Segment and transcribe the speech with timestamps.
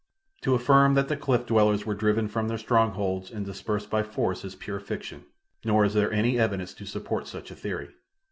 [0.41, 4.43] To affirm that the cliff dwellers were driven from their strongholds and dispersed by force
[4.43, 5.25] is pure fiction,
[5.63, 7.91] nor is there any evidence to support such a theory.